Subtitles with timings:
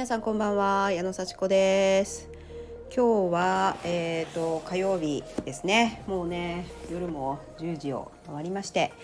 [0.00, 2.30] 皆さんこんばんは矢野幸子です。
[2.84, 6.02] 今日はえっ、ー、と火曜日ですね。
[6.06, 8.94] もうね夜も10時を回りまして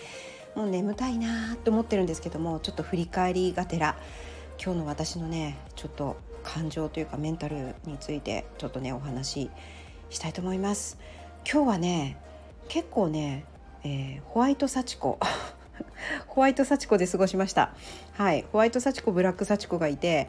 [0.55, 3.95] もう眠たいなと思ってるんですけどもちょっと振り返りがてら
[4.59, 9.51] 今日の私のねちょっと感情というかメンタルについてちょっとねお話し
[10.09, 10.97] したいと思います。
[11.45, 12.17] 今日はね
[12.69, 13.45] 結構ね、
[13.83, 15.19] えー、ホワイト幸子
[16.25, 17.69] ホワイト幸子で過ごしました。
[18.13, 20.27] はいホワイト幸子ブラック幸子がいて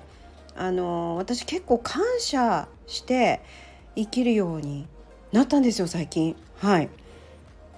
[0.59, 3.41] あの私結構感謝して
[3.95, 4.89] 生きるように
[5.31, 6.35] なったんですよ最近。
[6.57, 6.89] はい。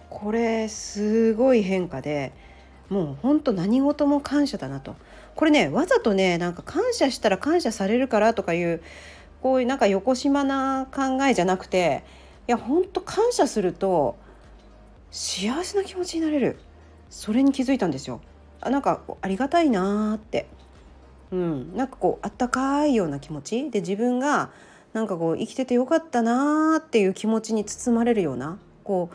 [0.09, 2.33] これすごい変化で
[2.89, 4.97] もうほんと何事も感謝だなと。
[5.37, 8.83] これねわざとねなんか感謝したら感謝されるからとかいう
[9.43, 12.03] こういうなんか横島な考えじゃなくて
[12.49, 14.17] いやほんと感謝すると
[15.11, 16.59] 幸せな気持ちになれる。
[17.11, 18.23] それに気づいたんですよ。
[18.63, 20.47] あなんかありがたいなーって。
[21.33, 21.77] うん。
[21.77, 23.71] なんかこうあったかいような気持ち？
[23.71, 24.51] で自分が
[24.93, 29.11] なんかこう生きててよかったなーっていう気持ちに包まれるようなこ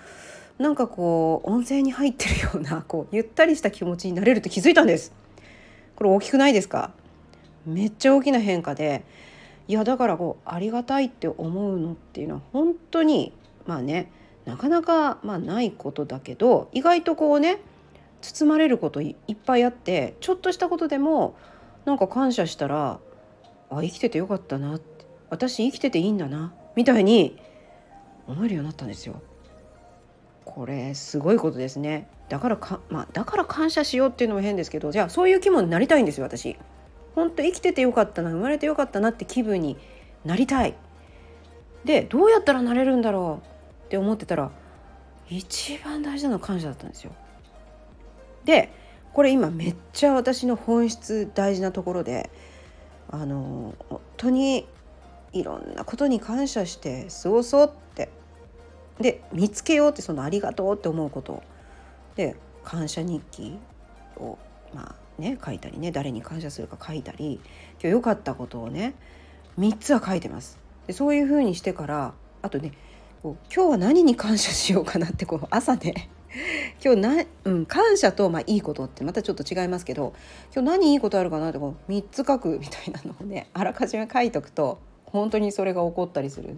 [0.60, 5.12] うなんかこう温泉に入ってるような こうゆったりした気持ちになれるって気づいたんです。
[5.96, 6.92] これ大きくないですか？
[7.66, 9.04] めっちゃ大きな変化で。
[9.68, 13.34] いやだからこうありがたいって思うのっていうのは本当に
[13.66, 14.12] まあね
[14.46, 17.58] なかなかまあないことだけど意外とこうね
[18.22, 21.36] 包まれることいっぱいあってちょっとしたことでも
[21.86, 23.00] なんか感謝したら
[23.70, 27.40] あ生きててよかったなって私生きてていいんだなみたいに
[28.28, 29.22] 思えるようになったんですよ。
[30.46, 36.56] これすごいことですねだからか、まあ、だから感謝しようっていうのも変ですけどじゃあそういう気分になりたいんですよ私。
[37.16, 39.78] 本当生きててよかったな生まれてよかったなって気分に
[40.24, 40.76] なりたい。
[41.84, 44.52] でどうやったらなれるんだろうって思ってたら
[45.30, 47.12] 一番大事なのは感謝だったんですよ。
[48.44, 48.72] で
[49.16, 52.30] これ今めっちゃ私の本質大事なところで
[53.10, 54.68] あの本当に
[55.32, 58.10] いろんなことに感謝して過ごそうって
[59.00, 61.44] で見つけようってそのありがとうって思うこと
[62.18, 62.36] で
[62.66, 63.58] 感謝日記
[64.18, 64.38] を
[64.74, 67.40] まあね書いたりね誰に感謝するか書いたり
[67.76, 68.96] 今日良かったことをね
[69.58, 70.60] 3つは書いてます。
[70.88, 72.74] でそういうふうにしてからあとね
[73.24, 76.10] こう今日は何に感謝しようかなってこう朝ね
[76.84, 80.14] 今日な、うん、感謝と、まあ、いいことってまたちょっと違いますけど
[80.54, 86.58] 今日何いいことあるかなって3つ書くみたいなのをね あらかじめ書いとくと本当にそれが起こったりする。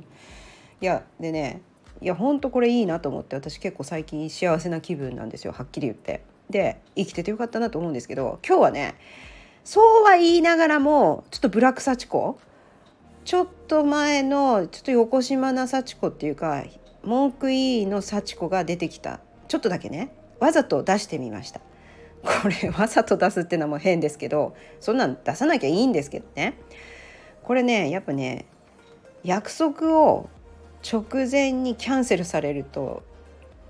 [0.80, 1.62] いやでね
[2.02, 6.22] いや本当これいいなと思って私結構最近幸せな気分なんですよはっきり言って。
[6.50, 8.96] で生きててよかったなと思うんですけど今日はね
[9.66, 12.40] そうは言いながらもちょっとブラック幸子
[13.26, 16.64] ちょっと前のちょっと横島な幸子っていうか
[17.04, 21.62] 文句いいの幸子が出てきたちょっとだけねわざと出してみました。
[22.24, 26.56] これわざと出すっていうのも変ですけどそんなん出さなきゃいいんですけどね。
[27.44, 28.46] これねやっぱね
[29.24, 30.30] 約束を
[30.84, 33.04] 直前にキャンセルされると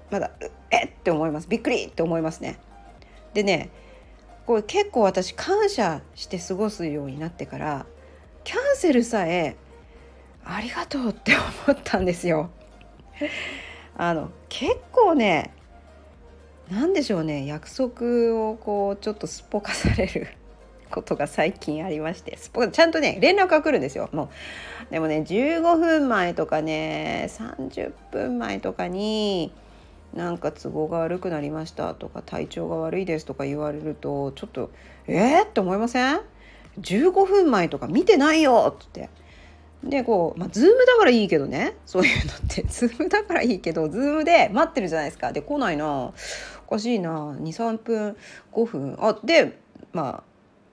[0.10, 0.32] まだ
[0.72, 1.48] えって思います。
[1.48, 2.60] びっくりって思いますね。
[3.34, 3.70] でね
[4.46, 7.86] これ結構私感謝して過ごすようになってから
[8.44, 9.56] キャンセルさえ
[10.46, 11.34] ありがとうって
[11.68, 12.50] 思ったんですよ。
[13.98, 15.54] あの結構ね
[16.72, 20.28] 何でしょうね約束をこうちょっとすっぽかされる
[20.92, 24.10] ことが最近ありましてすっぽちゃんとね連絡が来るんですよ。
[24.12, 24.30] も
[24.90, 29.52] うでもね15分前とかね30分前とかに
[30.14, 34.72] なんか都合が悪くなりましたとか体調が悪いですとか言われるとちょっと
[35.08, 36.22] えー、って思いません
[36.80, 39.10] ?15 分前とか見てないよって。
[39.84, 41.76] でこうまあズームだからいいけどね。
[41.86, 42.64] そういうのって。
[42.70, 45.32] ズームだからいいけどズームで待ってるじゃないですか。
[45.32, 46.14] で来ないな。
[46.68, 47.36] おかしいな。
[47.40, 48.18] 23分
[48.52, 48.98] 5分。
[49.00, 49.60] あで
[49.94, 50.24] まあ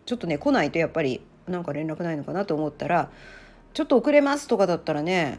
[0.06, 3.10] ちょっとね来ないとやっぱりなんか連絡ないのかなと思ったら
[3.72, 5.38] ちょっと遅れますとかだったらね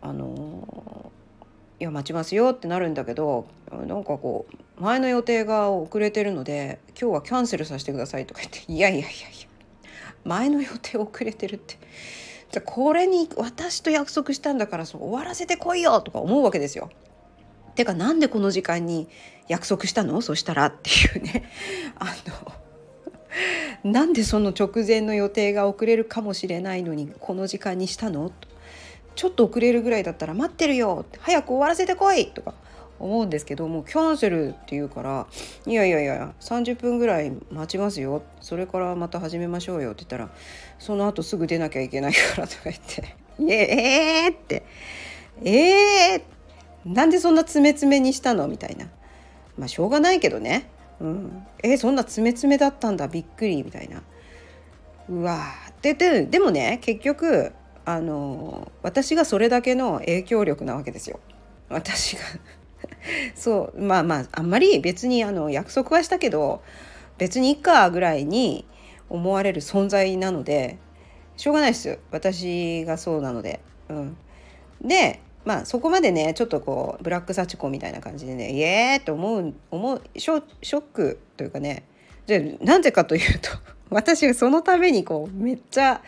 [0.00, 1.12] あの
[1.78, 4.46] いや待ちますよってなるんだけどなんかこ
[4.78, 9.48] う前の予定が遅れてるので今日はキャンセルさせてくださいとか言っていやいやいやいや
[10.24, 11.78] 前の予定遅れてるって。
[12.50, 16.90] じゃこれに私と約束したんだからそう終わらせてこいよとか思うわけですよ。
[17.76, 19.08] てかなんでこの時間に
[19.48, 20.20] 約束したの？
[20.20, 21.48] そしたらっていうね。
[21.98, 22.06] あ
[23.84, 28.32] のなんでその直前の予定が遅れるかもしれないのにこの時間にしたの？
[29.14, 32.54] ちょっと遅れるぐらいだったら待ってるよ早く終わらせてこいとか。
[33.00, 35.26] 思うんですけどもうキャンセルって言うから
[35.66, 38.22] 「いやいやいや30分ぐらい待ちますよ。
[38.40, 40.30] それからまた始めましょうよ」って言ったら
[40.78, 44.62] 「その後すぐ出なきゃいけないから」とか言って「いええー!」って
[45.42, 48.86] 「ええー!」なんでそんな詰め詰めにしたのみたいな。
[49.58, 50.70] まあしょうがないけどね、
[51.00, 53.08] うん、えそんな詰め詰めだったんだ。
[53.08, 54.02] びっくりみたいな。
[55.08, 55.70] うわー。
[55.70, 57.52] っでででもね結局
[57.84, 61.20] あの私がそれだけの影響力なわけですよ。
[61.68, 62.22] 私が。
[63.34, 66.62] そうまあまああんまり別にあの約束はしたけど
[67.18, 68.64] 別にいっかぐらいに
[69.08, 70.78] 思われる存在なので
[71.36, 73.60] しょうがないですよ私がそうなので。
[73.88, 74.16] うん、
[74.82, 81.84] でまあそこまでねちょっとこうブラックサチコみたいな感じでねイエーって思う思うショックというかね
[82.26, 83.50] でなぜかというと
[83.90, 86.02] 私そのためにこうめっちゃ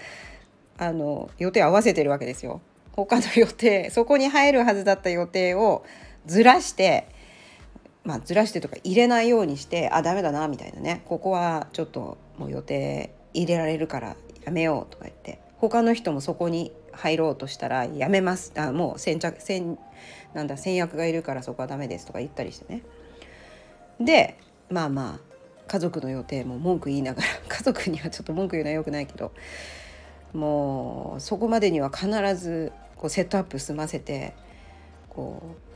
[0.79, 2.61] あの予定合わせてるわけですよ。
[2.93, 5.85] 他の予定そこに入るはずだった予定を
[6.26, 7.08] ずらして
[8.04, 11.02] まあずらしてとか入れないようにしてあダメだなみたいなね。
[11.06, 15.40] ここはちょっともう予定入れられるからやめようとか言って。
[15.58, 18.52] 他の人もそこに入ろうとしたらやめます。
[18.56, 19.78] あもう先着先
[20.34, 22.82] なんだ先約がいるからそこはダメですとか言ったりしてね。
[24.00, 24.36] で
[24.70, 25.32] まあまあ
[25.69, 29.32] 家族の予定も文句言いながら 家族にはちょっと文句言うのはよくないけど
[30.32, 34.34] もうそこまでには必ずこうセットアップ済ませて
[35.08, 35.71] こう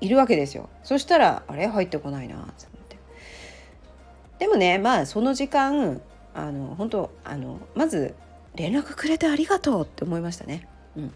[0.00, 0.68] いるわけですよ。
[0.82, 1.66] そしたらあれ？
[1.66, 2.36] 入ってこないな。
[2.36, 2.46] っ
[2.88, 2.96] て。
[4.38, 6.00] でもねまあその時間
[6.34, 8.14] あの本当あのまず
[8.54, 10.68] 連絡くれてありがとうって思いましたね。
[10.96, 11.12] うん。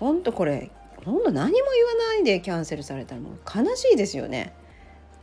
[0.00, 0.70] 本当これ
[1.04, 4.52] 本当何も言わないでキャンセルされたらもう悲しいですよね。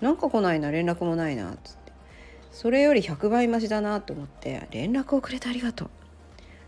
[0.01, 1.51] なんか来ないな連絡もないな。
[1.51, 1.91] っつって。
[2.51, 5.89] それより100倍増しだなと思って連絡をくれてありがとう。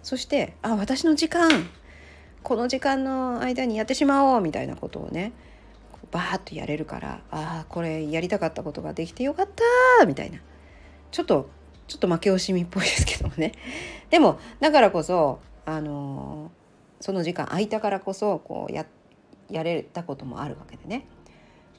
[0.03, 1.49] そしてあ私の時間。
[2.45, 5.33] この時間の間にやってしまおうみたいなことをね
[6.11, 9.47] バーッとやれるからああこれやりたかったことができてよかっ
[9.99, 10.37] たみたいな。
[11.09, 11.49] ちょっと
[11.87, 13.53] ちょっと負け惜しみっぽいですけどもね。
[14.11, 16.51] でもだからこそあの、
[16.99, 18.85] その時間空いたからこそこうや
[19.49, 21.07] やれたこともあるわけでね。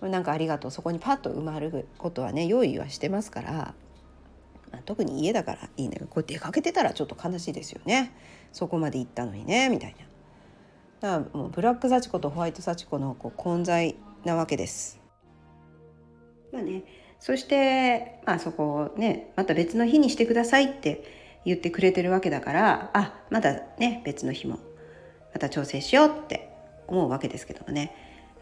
[0.01, 0.71] なんかありがとう。
[0.73, 3.75] そこにパッと埋まることはね用意はしてますから、ま
[4.73, 8.13] あ、特に家だからいいねこう出かけてたらちょっと悲しいですよね。
[8.51, 10.16] そこまで行ったのにねみたいな。
[11.01, 15.01] だからもうブラック幸子とホワイト幸子のこう混在なわけです。
[16.53, 16.85] まあね、
[17.21, 24.59] そして、まあ、そこをねまた別の日にしてくださいって言ってくれてるわけだからあまだね別の日も
[25.33, 26.51] また調整しようって
[26.87, 27.95] 思うわけですけどもね、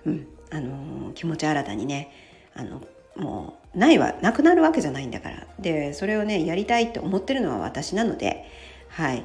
[0.05, 2.13] うんあのー、気持ち新たにね
[2.55, 2.81] あの
[3.17, 5.47] もうないはなくなるわけじゃないんだから。
[5.59, 8.45] でそれをねやりたいって思ってるのは私なので
[8.89, 9.25] はい。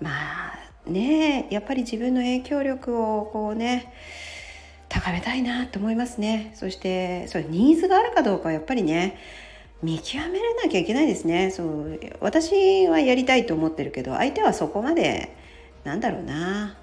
[0.00, 3.92] まあねやっぱり自分の影響力をこうね
[4.88, 6.52] 高めたいなと思いますね。
[6.54, 9.18] そしてそれニーズがあるかどうかはやっぱりね
[9.82, 11.50] 見極めれなきゃいけないですね。
[11.50, 15.36] そう私はやりたいと思ってるけど相手はそこまで
[15.84, 16.76] なんだろうな、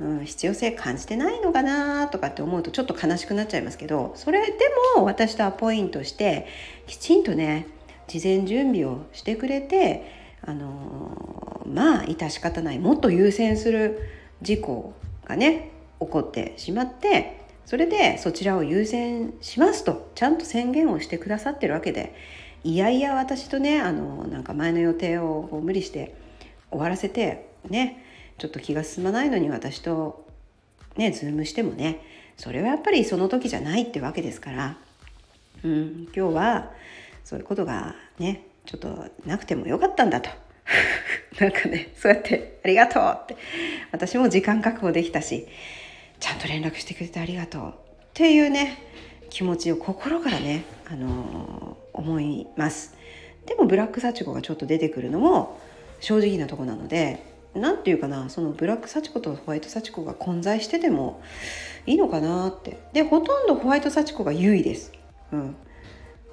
[0.00, 4.52] うん、必要性感じてないのかなとかって思うとちょっと悲しくなっちゃいますけどそれで
[4.96, 6.46] も私とアポイントして
[6.86, 7.66] きちんとね
[8.08, 10.04] 事前準備をしてくれて
[10.42, 14.00] あのまあ致し方ないもっと優先する
[14.42, 14.94] 事項
[15.24, 15.70] がね
[16.00, 22.14] 起こってしまってそれでそちらを優先しますとちゃんと宣言をしてくださってるわけで
[22.64, 26.14] いやいや私とねあのなんか前の予定を無理して
[26.70, 28.04] 終わらせてね
[28.38, 30.26] ちょっと気が進まないのに私と
[30.96, 32.02] ねズームしてもね
[32.36, 34.76] それはやっぱりその時じゃないってわけですから、
[35.62, 36.72] うん、今日は
[37.24, 40.30] そういうことがねちょっとなくてもよかったんだと。
[41.40, 43.36] なんかねそうやって「ありがとう」って。
[43.92, 45.46] 私も時間確保できたし
[46.18, 47.68] ちゃんと連絡してくれてありがとう。
[47.70, 47.72] っ
[48.14, 48.78] ていうね
[49.30, 52.96] 気持ちを心からね、あのー、思います。
[53.46, 55.58] でもブラックサチコがちょっと出てくるのも
[56.00, 57.24] 正直なとこなので
[57.54, 61.22] 何て言うかなそのブラックサチコとホワイトサチコが混在してても
[61.86, 62.78] いいのかなって。
[62.92, 64.92] でほとんどホワイトサチコが優位です、
[65.32, 65.56] うん、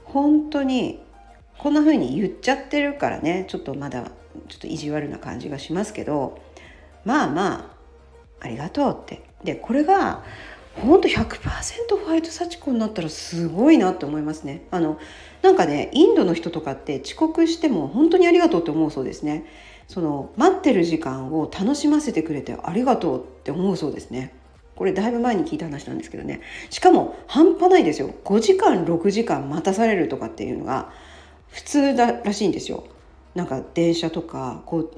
[0.03, 1.01] 本当に
[1.58, 4.12] こんな風に言っちゃってるからねちょっとまだ
[4.48, 6.39] ちょっと意地悪な感じがしますけど
[7.06, 7.53] まあま
[8.41, 9.24] あありがとうって。
[9.44, 10.24] でこれが
[10.75, 14.63] ほんと100%ホワイト幸子になったらすごいなって思いますね。
[14.72, 15.00] あの
[15.41, 19.46] なんかねインドの人とかって遅刻しても本当にありがとうって思うそうですね。
[19.88, 24.34] その待ってる時間を楽しませてくれてありがとうって思うそうですね。
[24.75, 26.41] これだいぶ前に聞いた話なんですけどね。
[26.70, 28.13] しかも半端ないですよ。
[28.25, 30.91] 5時間6時間待たされるとかっていうのが
[31.50, 32.84] 普通だらしいんですよ。
[33.38, 34.89] なんか電車とか交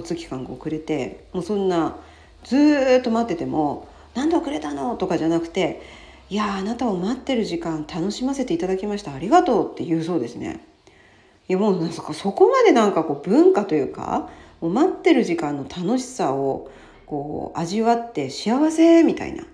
[0.00, 1.96] 通機関が遅れてもうそんな
[2.44, 2.56] ず
[3.00, 5.82] っと待ってても「何で遅れたの?」とかじゃなくて
[6.30, 10.60] 「いやあなたを待ってる時間楽しませていただきましたありがとう」って言うそうですね。
[11.48, 14.28] いやもうなんかそこまでなんかこう文化というか
[14.60, 16.70] もう待ってる時間の楽しさを
[17.06, 19.44] こう味わって幸せみたいな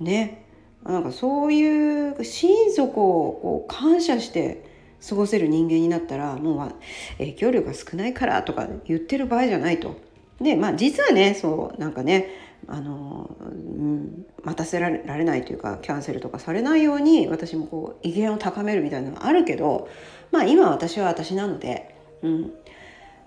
[0.00, 0.44] ね
[0.82, 4.71] なんかそういう心底を感謝して
[5.06, 6.74] 過ごせる人間になったらもう
[7.18, 9.96] 影響力が少ないからとか言ってる場合じゃないと。
[10.40, 12.28] でまあ実はねそうなんかね
[12.68, 19.88] あの、うん、待たせられないというかキャンセルとかされないように私もこう威厳を高めるみたいなのがあるけど
[20.30, 22.52] まあ今私は私なので、うん、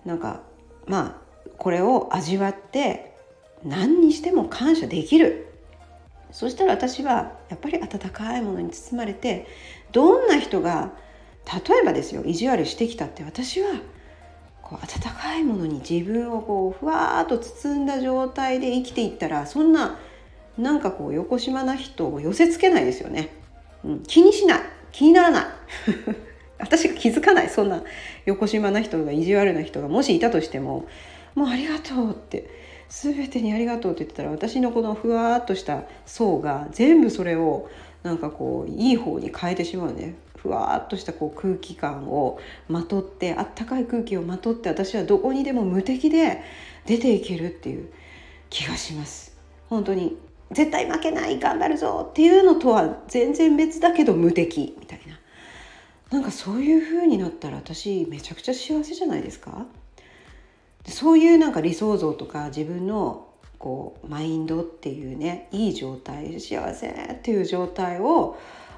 [0.05, 0.41] なんか
[0.87, 1.25] まあ
[1.57, 3.13] これを味わって
[3.63, 5.47] 何にしても感謝できる
[6.31, 9.47] そしたら私はやっぱり温かいものに包まれて
[9.91, 10.93] どんな人が
[11.45, 13.69] 例えばですよ意地悪してきたって私は
[14.61, 19.99] こう温かいものに自分をこうふわーっと包んだ状態で生きていったらそんな
[20.57, 23.29] なんかこう横島な人を寄せつけないですよね、
[23.83, 24.59] うん、気にしない。
[24.91, 25.45] 気にならない。
[26.57, 27.49] 私が気づかない。
[27.49, 27.83] そんな
[28.25, 30.85] 横島な人が意地悪な人がもしいたとしても
[31.35, 32.49] もうありがとうって
[32.87, 37.69] 全てにありがとうって言ってたら私のこのふわっとした層が全部それを
[38.03, 46.41] なんかこういい方に変えてしまうねふわっとしたこう空気感をまとってあったかい空気をまとって私はどこにでも無敵で
[46.85, 47.91] 出ていけるっていう
[48.49, 49.35] 気がします。
[49.69, 50.17] 本当に
[50.51, 55.19] 絶対負けない頑張るぞっていうのとは全然別だけど無敵みたいな。
[56.11, 59.65] なんかそういう風になったら私めちゃくちゃ幸せじゃないですか？
[60.87, 68.37] そういうなんか理想像とか自分のこうマインドっていうねいい状態幸せっていう状態を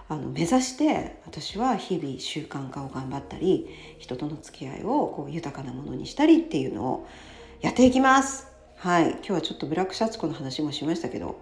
[0.09, 3.67] あの目指して私は日々習慣化を頑張ったり
[3.99, 7.07] 人との付き合いをこう豊かなものにしたりっていうのを
[7.59, 8.47] やっていきます。
[8.77, 11.39] はい、今日はちょっとブラックシャチコの話もしましたけど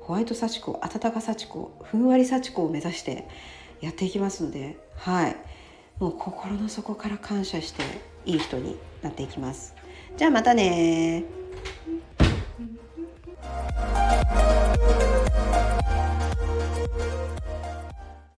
[0.00, 3.26] ホワイトサチコ温かサチコふんわりサチコを目指して
[3.80, 5.36] やっていきますのではい
[5.98, 7.82] もう心の底から感謝して
[8.26, 9.74] いい人になっていきます。
[10.16, 11.24] じゃあまたね